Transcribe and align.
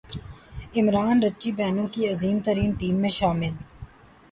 Imran 0.77 1.15
Richie 1.23 1.51
Benaud 1.57 1.85
کی 1.93 2.01
عظیم 2.11 2.37
ترین 2.45 2.71
ٹیم 2.79 2.95
میں 3.01 3.13
شامل 3.19 3.53